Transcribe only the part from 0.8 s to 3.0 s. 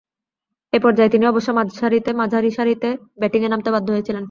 পর্যায়ে তিনি অবশ্য মাঝারিসারিতে